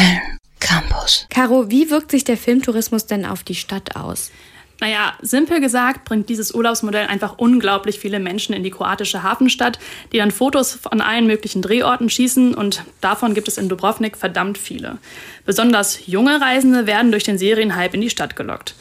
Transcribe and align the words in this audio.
Köln 0.00 0.38
Campus. 0.60 1.26
Caro, 1.30 1.70
wie 1.70 1.90
wirkt 1.90 2.10
sich 2.10 2.24
der 2.24 2.36
Filmtourismus 2.36 3.06
denn 3.06 3.26
auf 3.26 3.42
die 3.42 3.54
Stadt 3.54 3.96
aus? 3.96 4.30
Naja, 4.80 5.12
simpel 5.20 5.60
gesagt 5.60 6.04
bringt 6.06 6.30
dieses 6.30 6.54
Urlaubsmodell 6.54 7.06
einfach 7.06 7.36
unglaublich 7.36 7.98
viele 7.98 8.18
Menschen 8.18 8.54
in 8.54 8.62
die 8.62 8.70
kroatische 8.70 9.22
Hafenstadt, 9.22 9.78
die 10.12 10.16
dann 10.16 10.30
Fotos 10.30 10.72
von 10.72 11.02
allen 11.02 11.26
möglichen 11.26 11.60
Drehorten 11.60 12.08
schießen 12.08 12.54
und 12.54 12.84
davon 13.02 13.34
gibt 13.34 13.48
es 13.48 13.58
in 13.58 13.68
Dubrovnik 13.68 14.16
verdammt 14.16 14.56
viele. 14.56 14.96
Besonders 15.44 16.06
junge 16.06 16.40
Reisende 16.40 16.86
werden 16.86 17.10
durch 17.10 17.24
den 17.24 17.36
Serienhype 17.36 17.94
in 17.94 18.00
die 18.00 18.10
Stadt 18.10 18.36
gelockt. 18.36 18.74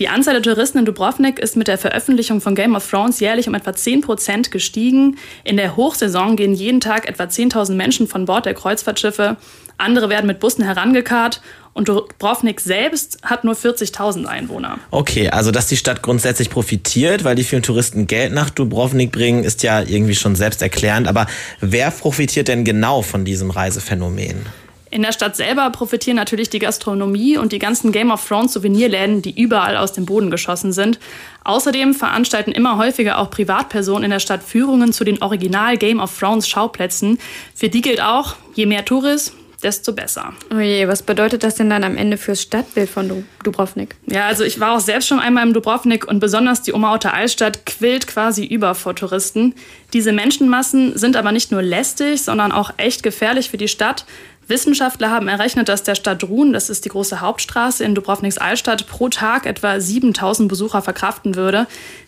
Die 0.00 0.08
Anzahl 0.08 0.34
der 0.34 0.42
Touristen 0.42 0.78
in 0.78 0.86
Dubrovnik 0.86 1.38
ist 1.38 1.56
mit 1.56 1.68
der 1.68 1.78
Veröffentlichung 1.78 2.40
von 2.40 2.56
Game 2.56 2.74
of 2.74 2.90
Thrones 2.90 3.20
jährlich 3.20 3.46
um 3.46 3.54
etwa 3.54 3.72
10 3.72 4.00
Prozent 4.00 4.50
gestiegen. 4.50 5.18
In 5.44 5.56
der 5.56 5.76
Hochsaison 5.76 6.34
gehen 6.34 6.52
jeden 6.52 6.80
Tag 6.80 7.08
etwa 7.08 7.24
10.000 7.24 7.74
Menschen 7.74 8.08
von 8.08 8.24
Bord 8.24 8.44
der 8.44 8.54
Kreuzfahrtschiffe. 8.54 9.36
Andere 9.78 10.08
werden 10.08 10.26
mit 10.26 10.40
Bussen 10.40 10.64
herangekarrt 10.64 11.40
und 11.74 11.88
Dubrovnik 11.88 12.60
selbst 12.60 13.18
hat 13.22 13.44
nur 13.44 13.54
40.000 13.54 14.24
Einwohner. 14.24 14.78
Okay, 14.90 15.28
also 15.28 15.52
dass 15.52 15.68
die 15.68 15.76
Stadt 15.76 16.02
grundsätzlich 16.02 16.50
profitiert, 16.50 17.22
weil 17.22 17.36
die 17.36 17.44
vielen 17.44 17.62
Touristen 17.62 18.08
Geld 18.08 18.32
nach 18.32 18.50
Dubrovnik 18.50 19.12
bringen, 19.12 19.44
ist 19.44 19.62
ja 19.62 19.80
irgendwie 19.80 20.16
schon 20.16 20.34
selbsterklärend. 20.34 21.06
Aber 21.06 21.26
wer 21.60 21.92
profitiert 21.92 22.48
denn 22.48 22.64
genau 22.64 23.02
von 23.02 23.24
diesem 23.24 23.52
Reisephänomen? 23.52 24.46
In 24.94 25.02
der 25.02 25.10
Stadt 25.10 25.34
selber 25.34 25.68
profitieren 25.70 26.14
natürlich 26.14 26.50
die 26.50 26.60
Gastronomie 26.60 27.36
und 27.36 27.50
die 27.50 27.58
ganzen 27.58 27.90
Game 27.90 28.12
of 28.12 28.24
Thrones 28.28 28.52
Souvenirläden, 28.52 29.22
die 29.22 29.36
überall 29.36 29.76
aus 29.76 29.92
dem 29.92 30.06
Boden 30.06 30.30
geschossen 30.30 30.72
sind. 30.72 31.00
Außerdem 31.42 31.94
veranstalten 31.94 32.52
immer 32.52 32.78
häufiger 32.78 33.18
auch 33.18 33.28
Privatpersonen 33.28 34.04
in 34.04 34.10
der 34.12 34.20
Stadt 34.20 34.44
Führungen 34.44 34.92
zu 34.92 35.02
den 35.02 35.20
Original 35.20 35.78
Game 35.78 35.98
of 35.98 36.16
Thrones 36.16 36.48
Schauplätzen. 36.48 37.18
Für 37.56 37.68
die 37.68 37.80
gilt 37.80 38.00
auch, 38.00 38.36
je 38.54 38.66
mehr 38.66 38.84
Tourist, 38.84 39.32
desto 39.64 39.92
besser. 39.92 40.32
Oje, 40.54 40.86
was 40.86 41.02
bedeutet 41.02 41.42
das 41.42 41.56
denn 41.56 41.70
dann 41.70 41.82
am 41.82 41.96
Ende 41.96 42.16
fürs 42.16 42.42
Stadtbild 42.42 42.88
von 42.88 43.24
Dubrovnik? 43.42 43.96
Ja, 44.06 44.26
also 44.26 44.44
ich 44.44 44.60
war 44.60 44.76
auch 44.76 44.80
selbst 44.80 45.08
schon 45.08 45.18
einmal 45.18 45.44
im 45.46 45.54
Dubrovnik 45.54 46.06
und 46.06 46.20
besonders 46.20 46.62
die 46.62 46.72
Umauter 46.72 47.14
Altstadt 47.14 47.66
quillt 47.66 48.06
quasi 48.06 48.44
über 48.44 48.74
vor 48.74 48.94
Touristen. 48.94 49.54
Diese 49.92 50.12
Menschenmassen 50.12 50.96
sind 50.96 51.16
aber 51.16 51.32
nicht 51.32 51.50
nur 51.50 51.62
lästig, 51.62 52.22
sondern 52.22 52.52
auch 52.52 52.72
echt 52.76 53.02
gefährlich 53.02 53.50
für 53.50 53.56
die 53.56 53.68
Stadt. 53.68 54.04
Wissenschaftler 54.46 55.10
haben 55.10 55.28
errechnet, 55.28 55.68
dass 55.68 55.82
der 55.82 55.94
Stadt 55.94 56.24
Ruhn, 56.24 56.52
das 56.52 56.70
ist 56.70 56.84
die 56.84 56.88
große 56.88 57.20
Hauptstraße 57.20 57.84
in 57.84 57.94
Dubrovniks 57.94 58.38
Altstadt, 58.38 58.86
pro 58.86 59.08
Tag 59.08 59.46
etwa 59.46 59.80
7000 59.80 60.48
Besucher 60.48 60.82
verkraften 60.82 61.34
würde. 61.34 61.66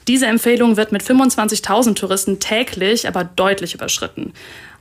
Diese 0.08 0.26
Empfehlung 0.26 0.76
wird 0.76 0.92
mit 0.92 1.02
25.000 1.02 1.94
Touristen 1.94 2.38
täglich 2.38 3.08
aber 3.08 3.24
deutlich 3.24 3.74
überschritten. 3.74 4.32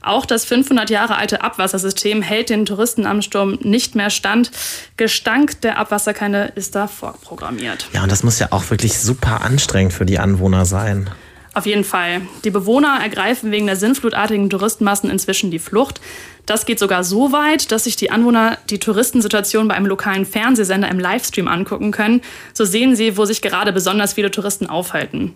Auch 0.06 0.24
das 0.24 0.44
500 0.44 0.88
Jahre 0.88 1.16
alte 1.16 1.42
Abwassersystem 1.42 2.22
hält 2.22 2.48
den 2.48 2.64
Touristen 2.64 3.06
am 3.06 3.22
Sturm 3.22 3.58
nicht 3.62 3.96
mehr 3.96 4.10
stand. 4.10 4.52
Gestank 4.96 5.60
der 5.62 5.78
Abwasserkanne 5.78 6.52
ist 6.54 6.76
da 6.76 6.86
vorprogrammiert. 6.86 7.88
Ja, 7.92 8.04
und 8.04 8.12
das 8.12 8.22
muss 8.22 8.38
ja 8.38 8.48
auch 8.52 8.70
wirklich 8.70 9.00
super 9.00 9.40
anstrengend 9.40 9.92
für 9.92 10.06
die 10.06 10.20
Anwohner 10.20 10.64
sein. 10.64 11.10
Auf 11.56 11.64
jeden 11.64 11.84
Fall. 11.84 12.20
Die 12.44 12.50
Bewohner 12.50 12.98
ergreifen 13.02 13.50
wegen 13.50 13.64
der 13.64 13.76
sinnflutartigen 13.76 14.50
Touristenmassen 14.50 15.08
inzwischen 15.08 15.50
die 15.50 15.58
Flucht. 15.58 16.02
Das 16.44 16.66
geht 16.66 16.78
sogar 16.78 17.02
so 17.02 17.32
weit, 17.32 17.72
dass 17.72 17.84
sich 17.84 17.96
die 17.96 18.10
Anwohner 18.10 18.58
die 18.68 18.78
Touristensituation 18.78 19.66
bei 19.66 19.74
einem 19.74 19.86
lokalen 19.86 20.26
Fernsehsender 20.26 20.90
im 20.90 21.00
Livestream 21.00 21.48
angucken 21.48 21.92
können. 21.92 22.20
So 22.52 22.66
sehen 22.66 22.94
sie, 22.94 23.16
wo 23.16 23.24
sich 23.24 23.40
gerade 23.40 23.72
besonders 23.72 24.12
viele 24.12 24.30
Touristen 24.30 24.66
aufhalten. 24.66 25.32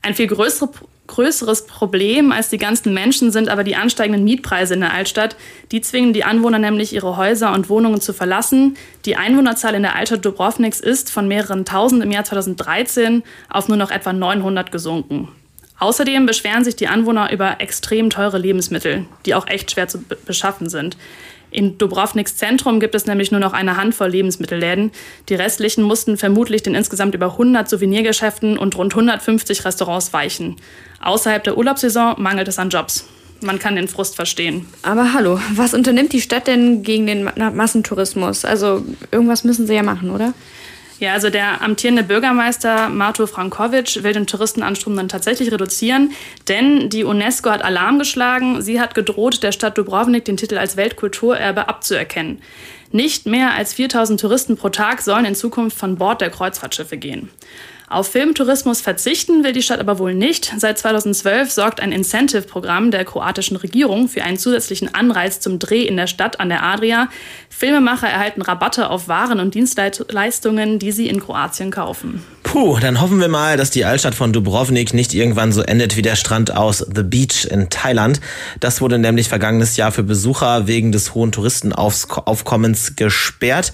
Ein 0.00 0.14
viel 0.14 0.28
größere, 0.28 0.70
größeres 1.08 1.66
Problem 1.66 2.32
als 2.32 2.48
die 2.48 2.56
ganzen 2.56 2.94
Menschen 2.94 3.30
sind 3.30 3.50
aber 3.50 3.62
die 3.62 3.76
ansteigenden 3.76 4.24
Mietpreise 4.24 4.72
in 4.72 4.80
der 4.80 4.94
Altstadt. 4.94 5.36
Die 5.72 5.82
zwingen 5.82 6.14
die 6.14 6.24
Anwohner 6.24 6.58
nämlich, 6.58 6.94
ihre 6.94 7.18
Häuser 7.18 7.52
und 7.52 7.68
Wohnungen 7.68 8.00
zu 8.00 8.14
verlassen. 8.14 8.78
Die 9.04 9.16
Einwohnerzahl 9.16 9.74
in 9.74 9.82
der 9.82 9.94
Altstadt 9.94 10.24
Dubrovniks 10.24 10.80
ist 10.80 11.10
von 11.10 11.28
mehreren 11.28 11.66
tausend 11.66 12.02
im 12.02 12.10
Jahr 12.12 12.24
2013 12.24 13.22
auf 13.50 13.68
nur 13.68 13.76
noch 13.76 13.90
etwa 13.90 14.14
900 14.14 14.72
gesunken. 14.72 15.28
Außerdem 15.80 16.26
beschweren 16.26 16.62
sich 16.62 16.76
die 16.76 16.88
Anwohner 16.88 17.32
über 17.32 17.60
extrem 17.60 18.10
teure 18.10 18.38
Lebensmittel, 18.38 19.06
die 19.26 19.34
auch 19.34 19.46
echt 19.46 19.70
schwer 19.70 19.88
zu 19.88 19.98
beschaffen 20.26 20.68
sind. 20.68 20.96
In 21.50 21.78
Dubrovniks 21.78 22.36
Zentrum 22.36 22.78
gibt 22.78 22.94
es 22.94 23.06
nämlich 23.06 23.32
nur 23.32 23.40
noch 23.40 23.52
eine 23.52 23.76
Handvoll 23.76 24.08
Lebensmittelläden. 24.08 24.92
Die 25.28 25.34
restlichen 25.34 25.82
mussten 25.82 26.16
vermutlich 26.16 26.62
den 26.62 26.74
insgesamt 26.74 27.14
über 27.14 27.32
100 27.32 27.68
Souvenirgeschäften 27.68 28.56
und 28.56 28.76
rund 28.76 28.92
150 28.92 29.64
Restaurants 29.64 30.12
weichen. 30.12 30.56
Außerhalb 31.00 31.42
der 31.42 31.56
Urlaubssaison 31.58 32.14
mangelt 32.18 32.46
es 32.46 32.58
an 32.58 32.70
Jobs. 32.70 33.06
Man 33.42 33.58
kann 33.58 33.74
den 33.74 33.88
Frust 33.88 34.16
verstehen. 34.16 34.66
Aber 34.82 35.14
hallo, 35.14 35.40
was 35.54 35.72
unternimmt 35.72 36.12
die 36.12 36.20
Stadt 36.20 36.46
denn 36.46 36.82
gegen 36.82 37.06
den 37.06 37.24
Massentourismus? 37.24 38.44
Also 38.44 38.84
irgendwas 39.10 39.44
müssen 39.44 39.66
sie 39.66 39.74
ja 39.74 39.82
machen, 39.82 40.10
oder? 40.10 40.34
Ja, 41.00 41.14
also 41.14 41.30
der 41.30 41.62
amtierende 41.62 42.02
Bürgermeister 42.02 42.90
Marto 42.90 43.26
Frankovic 43.26 44.02
will 44.02 44.12
den 44.12 44.26
Touristenanstrom 44.26 44.94
dann 44.96 45.08
tatsächlich 45.08 45.50
reduzieren, 45.50 46.12
denn 46.46 46.90
die 46.90 47.04
UNESCO 47.04 47.48
hat 47.48 47.64
Alarm 47.64 47.98
geschlagen. 47.98 48.60
Sie 48.60 48.78
hat 48.78 48.94
gedroht, 48.94 49.42
der 49.42 49.52
Stadt 49.52 49.78
Dubrovnik 49.78 50.26
den 50.26 50.36
Titel 50.36 50.58
als 50.58 50.76
Weltkulturerbe 50.76 51.70
abzuerkennen. 51.70 52.42
Nicht 52.92 53.26
mehr 53.26 53.54
als 53.54 53.72
4000 53.74 54.20
Touristen 54.20 54.56
pro 54.56 54.68
Tag 54.68 55.00
sollen 55.00 55.24
in 55.24 55.34
Zukunft 55.34 55.78
von 55.78 55.96
Bord 55.96 56.20
der 56.20 56.30
Kreuzfahrtschiffe 56.30 56.96
gehen. 56.96 57.30
Auf 57.88 58.12
Filmtourismus 58.12 58.80
verzichten 58.80 59.42
will 59.42 59.52
die 59.52 59.62
Stadt 59.62 59.80
aber 59.80 59.98
wohl 59.98 60.14
nicht. 60.14 60.54
Seit 60.56 60.78
2012 60.78 61.50
sorgt 61.50 61.80
ein 61.80 61.90
Incentive-Programm 61.90 62.92
der 62.92 63.04
kroatischen 63.04 63.56
Regierung 63.56 64.08
für 64.08 64.22
einen 64.22 64.38
zusätzlichen 64.38 64.94
Anreiz 64.94 65.40
zum 65.40 65.58
Dreh 65.58 65.82
in 65.82 65.96
der 65.96 66.06
Stadt 66.06 66.38
an 66.38 66.50
der 66.50 66.62
Adria. 66.62 67.08
Filmemacher 67.48 68.08
erhalten 68.08 68.42
Rabatte 68.42 68.90
auf 68.90 69.08
Waren 69.08 69.40
und 69.40 69.54
Dienstleistungen, 69.56 70.78
die 70.78 70.92
sie 70.92 71.08
in 71.08 71.18
Kroatien 71.18 71.72
kaufen. 71.72 72.24
Puh, 72.50 72.78
dann 72.80 73.00
hoffen 73.00 73.20
wir 73.20 73.28
mal, 73.28 73.56
dass 73.56 73.70
die 73.70 73.84
Altstadt 73.84 74.16
von 74.16 74.32
Dubrovnik 74.32 74.92
nicht 74.92 75.14
irgendwann 75.14 75.52
so 75.52 75.62
endet 75.62 75.96
wie 75.96 76.02
der 76.02 76.16
Strand 76.16 76.56
aus 76.56 76.78
The 76.78 77.04
Beach 77.04 77.46
in 77.48 77.70
Thailand. 77.70 78.20
Das 78.58 78.80
wurde 78.80 78.98
nämlich 78.98 79.28
vergangenes 79.28 79.76
Jahr 79.76 79.92
für 79.92 80.02
Besucher 80.02 80.66
wegen 80.66 80.90
des 80.90 81.14
hohen 81.14 81.30
Touristenaufkommens 81.30 82.96
gesperrt. 82.96 83.72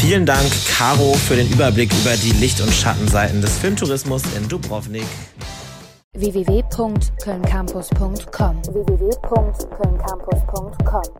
Vielen 0.00 0.26
Dank, 0.26 0.52
Caro, 0.68 1.14
für 1.14 1.36
den 1.36 1.50
Überblick 1.50 1.90
über 2.02 2.14
die 2.18 2.32
Licht- 2.32 2.60
und 2.60 2.74
Schattenseiten 2.74 3.40
des 3.40 3.56
Filmtourismus 3.56 4.20
in 4.36 4.46
Dubrovnik 4.48 5.06
www.kölncampus.com 6.12 8.62
www 8.66 9.10